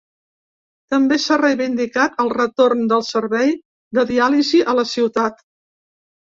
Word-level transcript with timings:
També 0.93 1.19
s’ha 1.25 1.37
reivindicat 1.41 2.17
el 2.25 2.33
retorn 2.39 2.83
del 2.95 3.05
servei 3.11 3.55
de 4.01 4.09
diàlisi 4.15 4.65
a 4.75 4.79
la 4.83 4.89
ciutat. 4.97 5.49